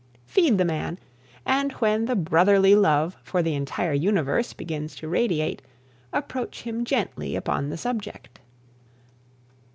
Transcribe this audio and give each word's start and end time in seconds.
Feed 0.25 0.57
the 0.57 0.65
man, 0.65 0.97
and 1.45 1.73
when 1.73 2.05
the 2.05 2.15
brotherly 2.15 2.73
love 2.73 3.17
for 3.21 3.43
the 3.43 3.53
entire 3.53 3.93
universe 3.93 4.51
begins 4.51 4.95
to 4.95 5.07
radiate, 5.07 5.61
approach 6.11 6.63
him 6.63 6.85
gently 6.85 7.35
upon 7.35 7.69
the 7.69 7.77
subject. 7.77 8.39